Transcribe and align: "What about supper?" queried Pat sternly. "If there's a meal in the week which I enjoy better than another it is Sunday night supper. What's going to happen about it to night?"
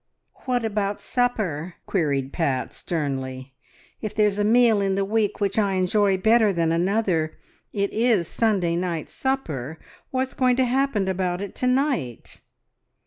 "What 0.45 0.65
about 0.65 0.99
supper?" 0.99 1.75
queried 1.85 2.33
Pat 2.33 2.73
sternly. 2.73 3.53
"If 4.01 4.15
there's 4.15 4.39
a 4.39 4.43
meal 4.43 4.81
in 4.81 4.95
the 4.95 5.05
week 5.05 5.39
which 5.39 5.59
I 5.59 5.73
enjoy 5.73 6.17
better 6.17 6.51
than 6.51 6.71
another 6.71 7.37
it 7.71 7.93
is 7.93 8.27
Sunday 8.27 8.75
night 8.75 9.07
supper. 9.07 9.77
What's 10.09 10.33
going 10.33 10.55
to 10.55 10.65
happen 10.65 11.07
about 11.07 11.39
it 11.39 11.53
to 11.57 11.67
night?" 11.67 12.41